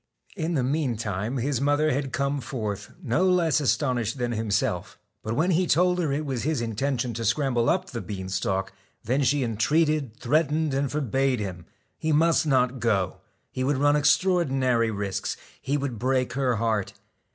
In 0.35 0.55
the 0.55 0.63
meantime 0.63 1.37
his 1.37 1.61
mother 1.61 1.91
had 1.91 2.11
come 2.11 2.41
forth, 2.41 2.91
no 3.03 3.23
less 3.29 3.59
astonished 3.59 4.17
than 4.17 4.31
himself. 4.31 4.97
But 5.21 5.35
when 5.35 5.51
he 5.51 5.67
told 5.67 5.99
her 5.99 6.11
it 6.11 6.25
was 6.25 6.41
his 6.41 6.59
intention 6.59 7.13
to 7.13 7.23
scramble 7.23 7.69
up 7.69 7.91
the 7.91 8.01
bean 8.01 8.27
stalk, 8.27 8.73
then 9.03 9.21
she 9.21 9.43
entreated, 9.43 10.17
threatened, 10.17 10.73
and 10.73 10.91
forbade 10.91 11.39
him 11.39 11.67
he 11.99 12.11
must 12.11 12.47
not 12.47 12.79
go. 12.79 13.17
He 13.51 13.63
would 13.63 13.77
run 13.77 13.93
extraor 13.93 14.43
dinary 14.43 14.89
risks; 14.91 15.37
he 15.61 15.77
would 15.77 15.99
break 15.99 16.33
her 16.33 16.55
heart. 16.55 16.93